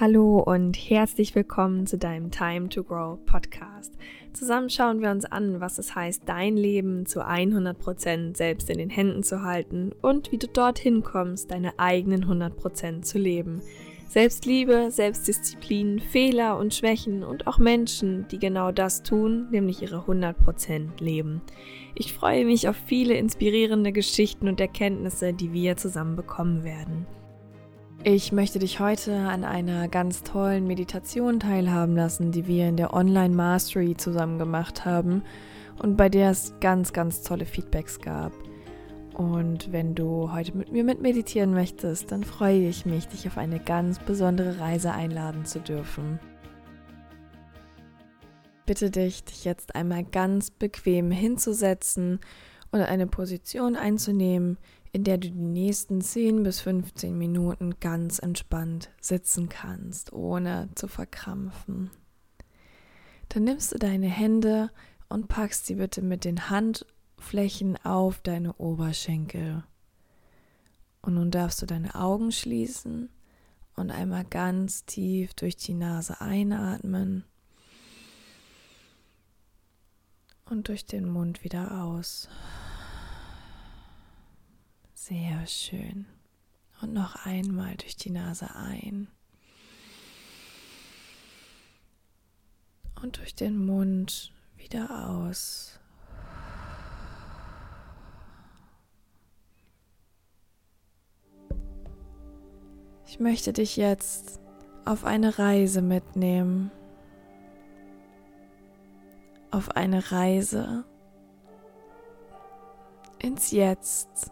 [0.00, 3.92] Hallo und herzlich willkommen zu deinem Time to Grow Podcast.
[4.32, 8.88] Zusammen schauen wir uns an, was es heißt, dein Leben zu 100% selbst in den
[8.88, 13.60] Händen zu halten und wie du dorthin kommst, deine eigenen 100% zu leben.
[14.08, 20.98] Selbstliebe, Selbstdisziplin, Fehler und Schwächen und auch Menschen, die genau das tun, nämlich ihre 100%
[20.98, 21.42] leben.
[21.94, 27.06] Ich freue mich auf viele inspirierende Geschichten und Erkenntnisse, die wir zusammen bekommen werden.
[28.02, 32.94] Ich möchte dich heute an einer ganz tollen Meditation teilhaben lassen, die wir in der
[32.94, 35.22] Online Mastery zusammen gemacht haben
[35.82, 38.32] und bei der es ganz, ganz tolle Feedbacks gab.
[39.12, 43.36] Und wenn du heute mit mir mit meditieren möchtest, dann freue ich mich, dich auf
[43.36, 46.18] eine ganz besondere Reise einladen zu dürfen.
[48.64, 52.18] Bitte dich, dich jetzt einmal ganz bequem hinzusetzen
[52.72, 54.56] und eine Position einzunehmen,
[54.92, 60.88] in der du die nächsten 10 bis 15 Minuten ganz entspannt sitzen kannst, ohne zu
[60.88, 61.90] verkrampfen.
[63.28, 64.70] Dann nimmst du deine Hände
[65.08, 69.62] und packst sie bitte mit den Handflächen auf deine Oberschenkel.
[71.02, 73.08] Und nun darfst du deine Augen schließen
[73.76, 77.24] und einmal ganz tief durch die Nase einatmen
[80.46, 82.28] und durch den Mund wieder aus.
[85.02, 86.04] Sehr schön.
[86.82, 89.08] Und noch einmal durch die Nase ein.
[93.00, 95.80] Und durch den Mund wieder aus.
[103.06, 104.38] Ich möchte dich jetzt
[104.84, 106.70] auf eine Reise mitnehmen.
[109.50, 110.84] Auf eine Reise
[113.18, 114.30] ins Jetzt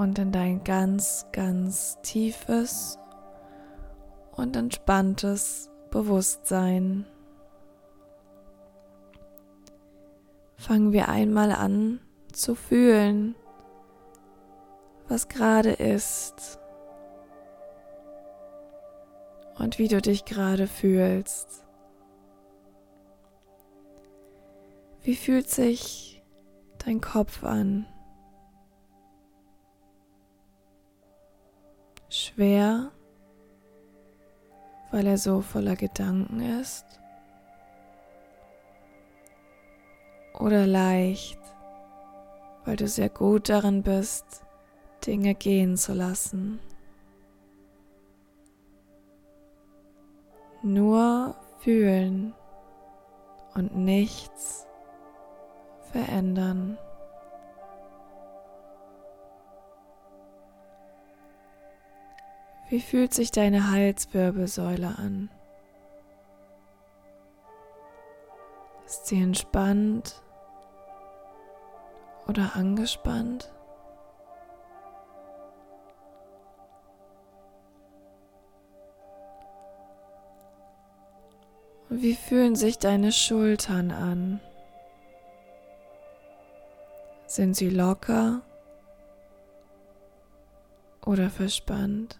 [0.00, 2.98] und in dein ganz, ganz tiefes
[4.32, 7.04] und entspanntes Bewusstsein.
[10.56, 12.00] Fangen wir einmal an
[12.32, 13.34] zu fühlen,
[15.06, 16.58] was gerade ist
[19.58, 21.66] und wie du dich gerade fühlst.
[25.02, 26.22] Wie fühlt sich
[26.78, 27.84] dein Kopf an?
[32.34, 32.90] Schwer,
[34.90, 36.84] weil er so voller Gedanken ist?
[40.38, 41.38] Oder leicht,
[42.64, 44.44] weil du sehr gut darin bist,
[45.06, 46.60] Dinge gehen zu lassen?
[50.62, 52.34] Nur fühlen
[53.54, 54.66] und nichts
[55.92, 56.78] verändern.
[62.70, 65.28] Wie fühlt sich deine Halswirbelsäule an?
[68.86, 70.22] Ist sie entspannt
[72.28, 73.52] oder angespannt?
[81.88, 84.40] Wie fühlen sich deine Schultern an?
[87.26, 88.42] Sind sie locker
[91.04, 92.19] oder verspannt?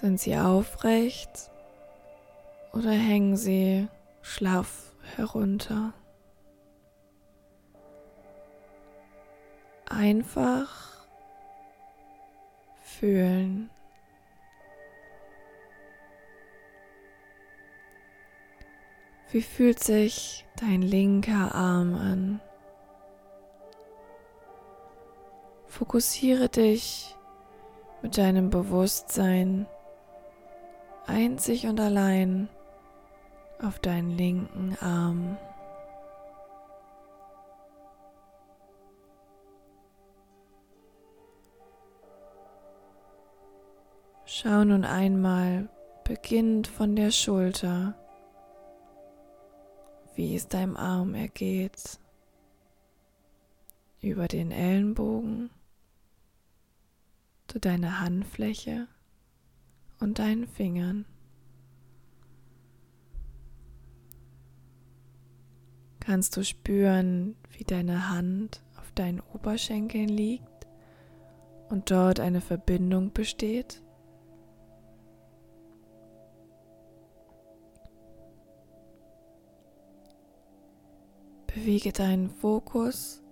[0.00, 1.50] Sind sie aufrecht
[2.72, 3.86] oder hängen sie
[4.22, 5.92] schlaff herunter?
[9.84, 11.06] Einfach
[12.82, 13.68] fühlen.
[19.32, 22.40] Wie fühlt sich dein linker Arm an?
[25.66, 27.14] Fokussiere dich
[28.00, 29.66] mit deinem Bewusstsein
[31.10, 32.48] einzig und allein
[33.60, 35.36] auf deinen linken Arm.
[44.24, 45.68] Schau nun einmal
[46.04, 47.94] beginnend von der Schulter,
[50.14, 51.98] wie es deinem Arm ergeht,
[54.00, 55.50] über den Ellenbogen
[57.48, 58.86] zu deiner Handfläche
[60.00, 61.04] und deinen Fingern.
[66.00, 70.66] Kannst du spüren, wie deine Hand auf deinen Oberschenkeln liegt
[71.68, 73.82] und dort eine Verbindung besteht?
[81.46, 83.22] Bewege deinen Fokus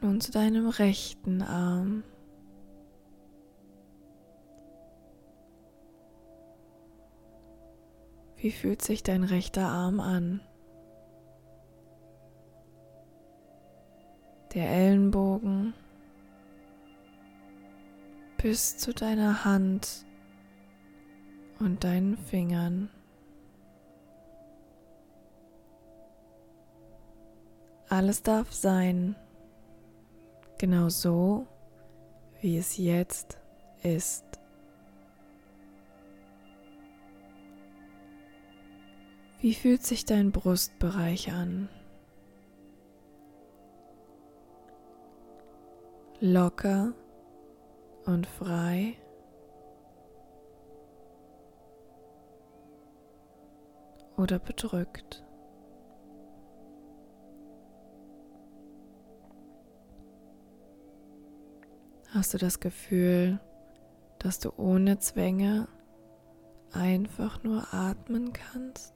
[0.00, 2.04] Nun zu deinem rechten Arm.
[8.46, 10.40] Wie fühlt sich dein rechter Arm an?
[14.54, 15.74] Der Ellenbogen
[18.40, 20.06] bis zu deiner Hand
[21.58, 22.88] und deinen Fingern.
[27.88, 29.16] Alles darf sein,
[30.58, 31.48] genau so,
[32.40, 33.40] wie es jetzt
[33.82, 34.25] ist.
[39.38, 41.68] Wie fühlt sich dein Brustbereich an?
[46.20, 46.94] Locker
[48.06, 48.94] und frei.
[54.16, 55.22] Oder bedrückt.
[62.08, 63.38] Hast du das Gefühl,
[64.18, 65.68] dass du ohne Zwänge
[66.72, 68.95] einfach nur atmen kannst?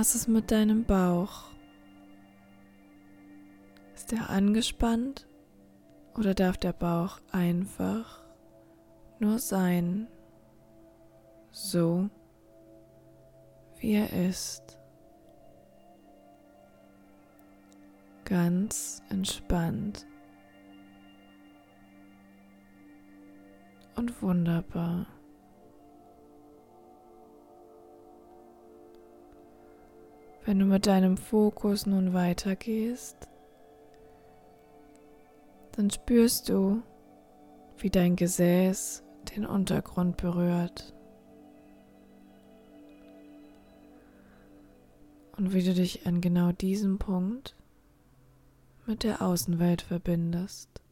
[0.00, 1.42] Was ist mit deinem Bauch?
[3.94, 5.28] Ist er angespannt
[6.16, 8.22] oder darf der Bauch einfach
[9.18, 10.08] nur sein,
[11.50, 12.08] so
[13.78, 14.78] wie er ist?
[18.24, 20.06] Ganz entspannt
[23.96, 25.19] und wunderbar.
[30.50, 33.28] Wenn du mit deinem Fokus nun weitergehst,
[35.70, 36.82] dann spürst du,
[37.78, 39.04] wie dein Gesäß
[39.36, 40.92] den Untergrund berührt
[45.36, 47.54] und wie du dich an genau diesem Punkt
[48.86, 50.82] mit der Außenwelt verbindest.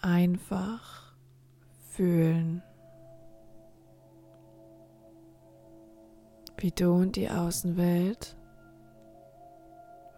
[0.00, 1.16] Einfach
[1.90, 2.62] fühlen.
[6.58, 8.36] Wie du und die Außenwelt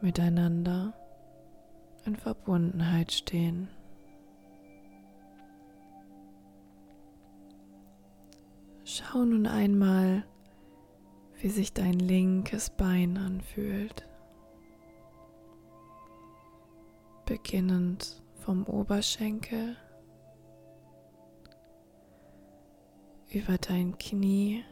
[0.00, 0.94] miteinander
[2.06, 3.68] in Verbundenheit stehen.
[8.84, 10.24] Schau nun einmal,
[11.38, 14.08] wie sich dein linkes Bein anfühlt,
[17.26, 19.76] beginnend vom Oberschenkel
[23.32, 24.64] über dein Knie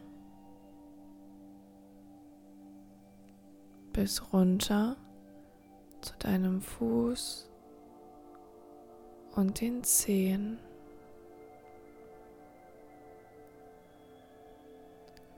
[3.99, 4.97] bis runter
[6.03, 7.51] zu deinem Fuß
[9.35, 10.61] und den Zehen.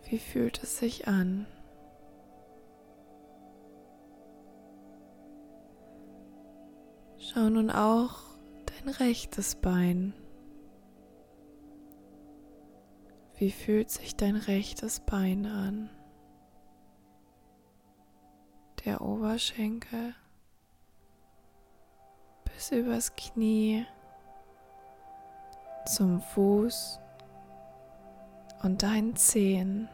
[0.04, 1.46] Wie fühlt es sich an?
[7.16, 8.18] Schau nun auch
[8.66, 10.12] dein rechtes Bein.
[13.38, 15.88] Wie fühlt sich dein rechtes Bein an?
[18.84, 20.14] Der Oberschenkel
[22.44, 23.86] bis übers Knie
[25.86, 27.00] zum Fuß
[28.62, 29.88] und deinen Zehen.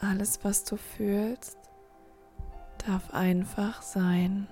[0.00, 1.58] Alles, was du fühlst,
[2.86, 4.48] darf einfach sein.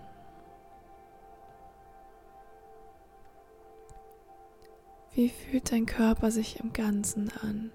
[5.12, 7.72] Wie fühlt dein Körper sich im Ganzen an?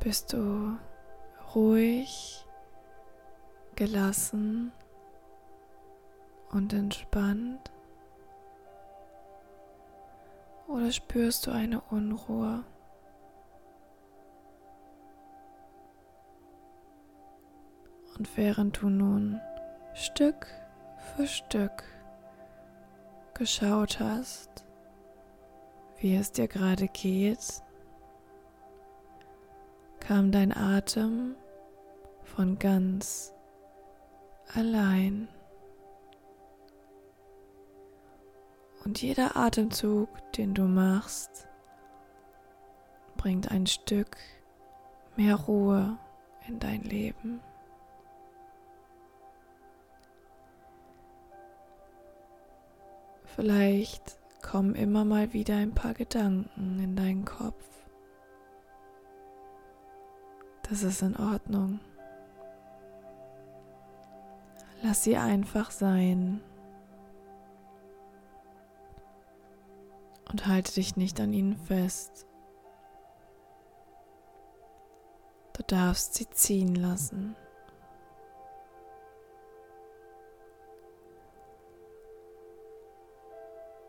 [0.00, 0.78] Bist du
[1.54, 2.46] ruhig,
[3.76, 4.72] gelassen
[6.50, 7.70] und entspannt?
[10.68, 12.64] Oder spürst du eine Unruhe?
[18.16, 19.40] Und während du nun
[19.94, 20.46] Stück
[21.16, 21.84] für Stück
[23.34, 24.64] geschaut hast,
[25.98, 27.62] wie es dir gerade geht,
[30.10, 31.36] kam dein Atem
[32.24, 33.32] von ganz
[34.52, 35.28] allein.
[38.84, 41.46] Und jeder Atemzug, den du machst,
[43.18, 44.16] bringt ein Stück
[45.14, 45.96] mehr Ruhe
[46.48, 47.40] in dein Leben.
[53.36, 57.79] Vielleicht kommen immer mal wieder ein paar Gedanken in deinen Kopf.
[60.70, 61.80] Das ist in Ordnung.
[64.82, 66.40] Lass sie einfach sein.
[70.30, 72.26] und halte dich nicht an ihnen fest.
[75.54, 77.36] Du darfst sie ziehen lassen.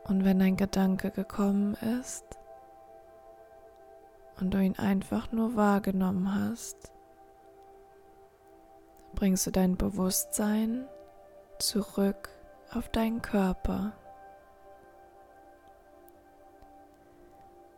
[0.05, 2.40] Und wenn ein Gedanke gekommen ist
[4.41, 6.91] und du ihn einfach nur wahrgenommen hast,
[9.13, 10.87] bringst du dein Bewusstsein
[11.59, 12.29] zurück
[12.73, 13.93] auf deinen Körper.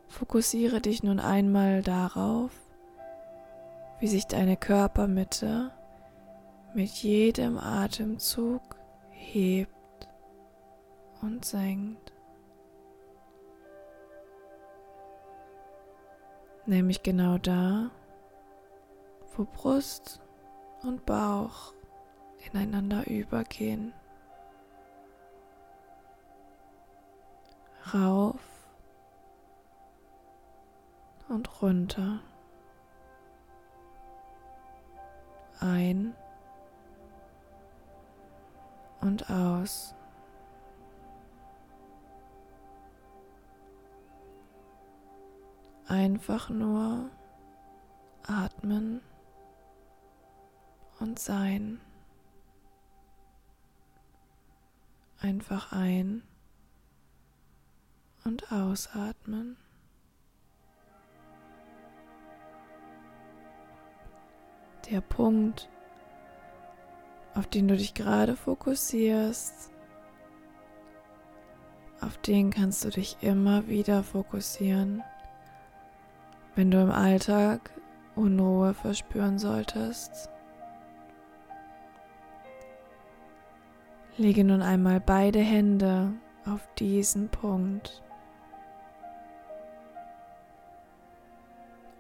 [0.08, 2.52] Fokussiere dich nun einmal darauf,
[4.00, 5.72] wie sich deine Körpermitte
[6.74, 8.62] mit jedem Atemzug
[9.10, 10.08] hebt
[11.22, 12.13] und senkt.
[16.66, 17.92] Nämlich genau da,
[19.36, 20.22] wo Brust
[20.82, 21.74] und Bauch
[22.52, 23.94] ineinander übergehen.
[27.94, 28.40] Rauf
[31.28, 32.20] und runter.
[35.60, 36.16] Ein
[39.02, 39.96] und aus.
[45.88, 47.10] Einfach nur
[48.24, 49.02] atmen
[51.00, 51.80] und sein.
[55.20, 56.24] Einfach ein
[58.24, 59.58] und ausatmen.
[64.90, 65.70] Der Punkt,
[67.34, 69.72] auf den du dich gerade fokussierst,
[72.02, 75.04] auf den kannst du dich immer wieder fokussieren,
[76.56, 77.72] wenn du im Alltag
[78.16, 80.30] Unruhe verspüren solltest.
[84.18, 86.14] Lege nun einmal beide Hände
[86.46, 88.04] auf diesen Punkt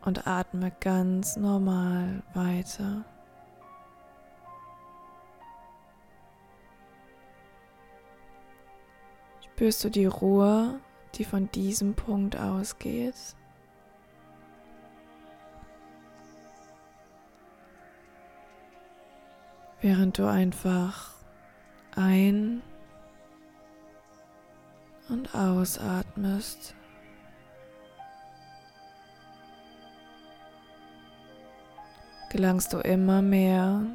[0.05, 3.03] und atme ganz normal weiter.
[9.41, 10.79] Spürst du die Ruhe,
[11.15, 13.35] die von diesem Punkt ausgeht?
[19.83, 21.11] Während du einfach
[21.95, 22.63] ein
[25.09, 26.73] und ausatmest.
[32.33, 33.85] gelangst du immer mehr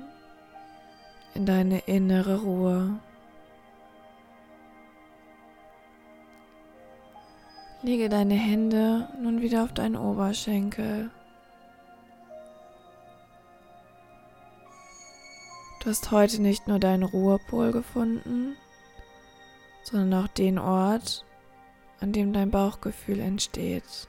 [1.34, 3.00] in deine innere Ruhe.
[7.82, 11.10] Lege deine Hände nun wieder auf deinen Oberschenkel.
[15.88, 18.56] Du hast heute nicht nur deinen Ruhepol gefunden,
[19.82, 21.24] sondern auch den Ort,
[21.98, 24.06] an dem dein Bauchgefühl entsteht.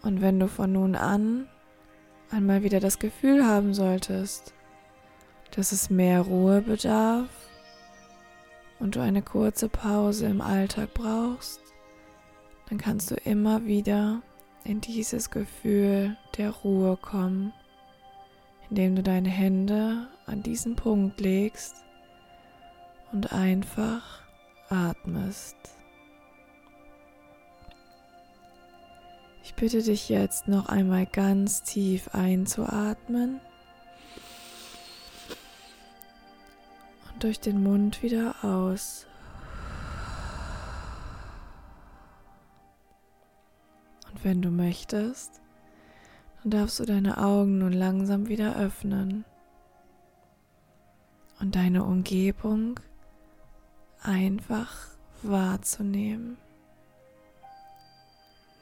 [0.00, 1.46] Und wenn du von nun an
[2.30, 4.54] einmal wieder das Gefühl haben solltest,
[5.50, 7.28] dass es mehr Ruhe bedarf
[8.78, 11.60] und du eine kurze Pause im Alltag brauchst,
[12.70, 14.22] dann kannst du immer wieder
[14.64, 17.52] in dieses Gefühl der Ruhe kommen,
[18.70, 21.84] indem du deine Hände an diesen Punkt legst
[23.12, 24.22] und einfach
[24.68, 25.56] atmest.
[29.42, 33.40] Ich bitte dich jetzt noch einmal ganz tief einzuatmen
[37.10, 39.06] und durch den Mund wieder aus.
[44.12, 45.40] Und wenn du möchtest,
[46.42, 49.24] dann darfst du deine Augen nun langsam wieder öffnen
[51.40, 52.78] und deine Umgebung
[54.02, 54.88] einfach
[55.22, 56.36] wahrzunehmen.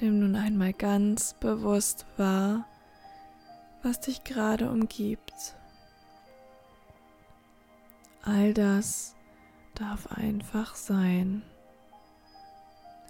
[0.00, 2.66] Nimm nun einmal ganz bewusst wahr,
[3.82, 5.56] was dich gerade umgibt.
[8.22, 9.14] All das
[9.74, 11.42] darf einfach sein.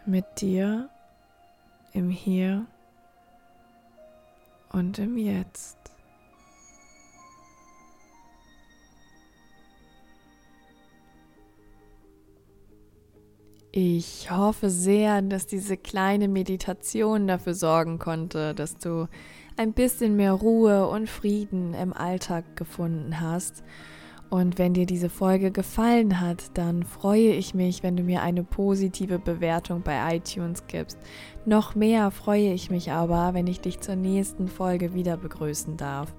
[0.05, 0.89] Mit dir
[1.93, 2.67] im Hier
[4.77, 5.79] und im Jetzt.
[13.73, 19.09] Ich hoffe sehr, dass diese kleine Meditation dafür sorgen konnte, dass du
[19.57, 23.65] ein bisschen mehr Ruhe und Frieden im Alltag gefunden hast.
[24.29, 28.43] Und wenn dir diese Folge gefallen hat, dann freue ich mich, wenn du mir eine
[28.43, 30.99] positive Bewertung bei iTunes gibst.
[31.45, 36.13] Noch mehr freue ich mich aber, wenn ich dich zur nächsten Folge wieder begrüßen darf.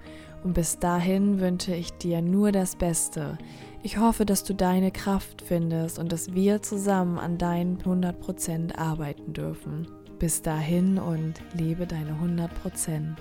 [0.44, 3.38] Und bis dahin wünsche ich dir nur das Beste.
[3.84, 9.34] Ich hoffe, dass du deine Kraft findest und dass wir zusammen an deinen 100% arbeiten
[9.34, 9.88] dürfen.
[10.20, 13.16] Bis dahin und lebe deine 100%.